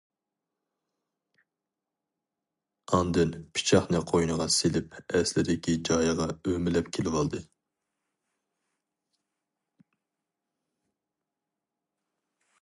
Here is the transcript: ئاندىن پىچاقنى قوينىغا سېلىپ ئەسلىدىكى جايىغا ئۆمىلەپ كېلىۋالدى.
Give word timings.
ئاندىن 2.97 3.35
پىچاقنى 3.59 4.01
قوينىغا 4.13 4.47
سېلىپ 4.55 4.97
ئەسلىدىكى 5.19 5.75
جايىغا 5.91 6.27
ئۆمىلەپ 6.41 6.91
كېلىۋالدى. 6.99 7.45